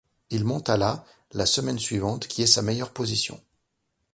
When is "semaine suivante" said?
1.45-2.25